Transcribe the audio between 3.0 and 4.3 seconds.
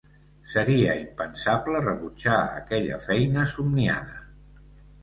feina somniada.